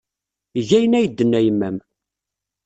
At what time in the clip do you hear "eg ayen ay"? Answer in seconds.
0.59-1.07